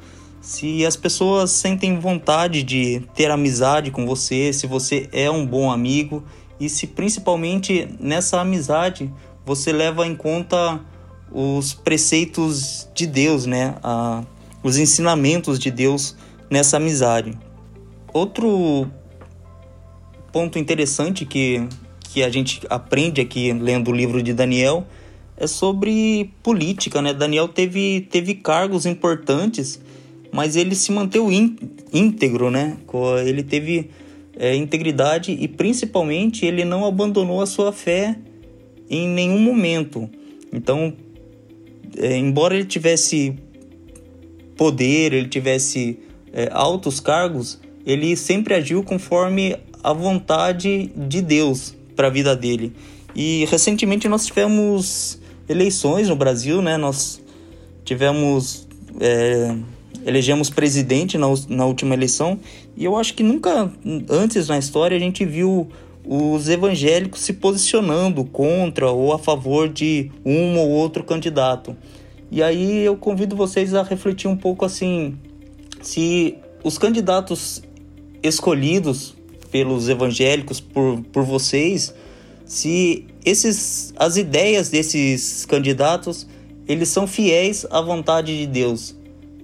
[0.45, 5.71] se as pessoas sentem vontade de ter amizade com você, se você é um bom
[5.71, 6.23] amigo
[6.59, 9.11] e se principalmente nessa amizade
[9.43, 10.79] você leva em conta
[11.31, 13.75] os preceitos de Deus, né?
[13.83, 14.23] A,
[14.65, 16.15] os ensinamentos de Deus
[16.49, 17.37] nessa amizade.
[18.11, 18.87] Outro
[20.31, 21.67] ponto interessante que,
[22.09, 24.85] que a gente aprende aqui lendo o livro de Daniel
[25.37, 27.13] é sobre política, né?
[27.13, 29.79] Daniel teve, teve cargos importantes
[30.35, 31.55] mas ele se manteve
[31.93, 32.75] íntegro, né?
[33.25, 33.89] Ele teve
[34.37, 38.17] é, integridade e principalmente ele não abandonou a sua fé
[38.89, 40.09] em nenhum momento.
[40.51, 40.93] Então,
[41.97, 43.33] é, embora ele tivesse
[44.55, 45.99] poder, ele tivesse
[46.33, 52.73] é, altos cargos, ele sempre agiu conforme a vontade de Deus para a vida dele.
[53.15, 56.75] E recentemente nós tivemos eleições no Brasil, né?
[56.77, 57.21] Nós
[57.85, 58.67] tivemos
[58.99, 59.55] é,
[60.05, 62.39] elegemos presidente na, na última eleição
[62.77, 63.71] e eu acho que nunca
[64.09, 65.67] antes na história a gente viu
[66.07, 71.75] os evangélicos se posicionando contra ou a favor de um ou outro candidato.
[72.35, 75.17] E aí eu convido vocês a refletir um pouco assim,
[75.81, 77.63] se os candidatos
[78.21, 79.15] escolhidos
[79.49, 81.95] pelos evangélicos por, por vocês,
[82.45, 86.27] se esses as ideias desses candidatos,
[86.67, 88.93] eles são fiéis à vontade de Deus,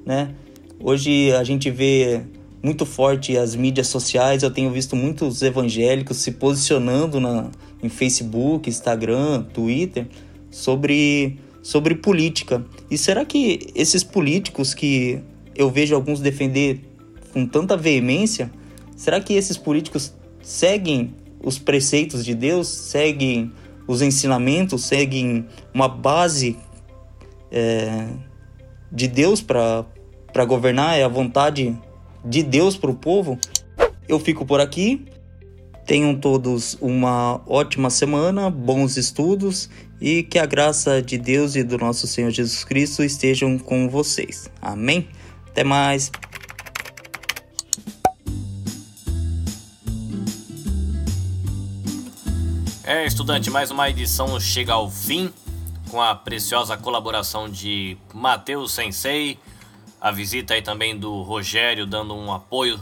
[0.06, 0.36] né?
[0.78, 2.24] Hoje a gente vê
[2.62, 4.44] muito forte as mídias sociais.
[4.44, 10.08] Eu tenho visto muitos evangélicos se posicionando na, em Facebook, Instagram, Twitter
[10.50, 12.62] sobre, sobre política.
[12.92, 15.24] E será que esses políticos que
[15.56, 16.82] eu vejo alguns defender
[17.32, 18.52] com tanta veemência,
[18.98, 23.50] será que esses políticos seguem os preceitos de Deus, seguem
[23.88, 26.58] os ensinamentos, seguem uma base
[27.50, 28.08] é,
[28.92, 31.74] de Deus para governar, é a vontade
[32.26, 33.39] de Deus para o povo.
[34.06, 35.06] Eu fico por aqui.
[35.86, 39.69] Tenham todos uma ótima semana, bons estudos
[39.99, 44.49] e que a graça de Deus e do nosso Senhor Jesus Cristo estejam com vocês.
[44.61, 45.07] Amém?
[45.47, 46.11] Até mais.
[52.84, 55.32] É, estudante, mais uma edição chega ao fim
[55.89, 59.38] com a preciosa colaboração de Matheus Sensei
[60.01, 62.79] a visita aí também do Rogério dando um apoio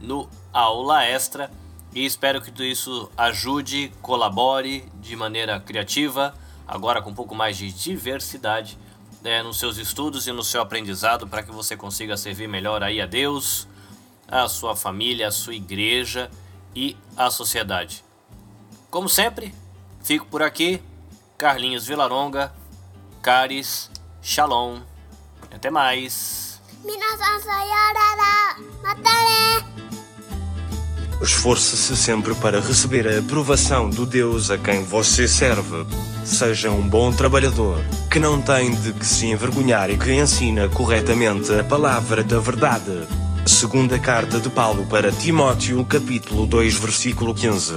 [0.00, 1.50] no aula extra
[1.96, 6.34] e espero que tudo isso ajude, colabore de maneira criativa,
[6.68, 8.78] agora com um pouco mais de diversidade
[9.22, 13.00] né, nos seus estudos e no seu aprendizado para que você consiga servir melhor aí
[13.00, 13.66] a Deus,
[14.28, 16.30] a sua família, a sua igreja
[16.74, 18.04] e a sociedade.
[18.90, 19.54] Como sempre,
[20.02, 20.82] fico por aqui.
[21.38, 22.52] Carlinhos Vilaronga,
[23.22, 23.90] Caris,
[24.20, 24.80] Shalom.
[25.50, 26.60] Até mais.
[31.20, 35.86] Esforce-se sempre para receber a aprovação do Deus a quem você serve.
[36.24, 41.52] Seja um bom trabalhador, que não tem de que se envergonhar e que ensina corretamente
[41.52, 43.06] a palavra da verdade.
[43.46, 47.74] Segunda carta de Paulo para Timóteo, capítulo 2, versículo 15.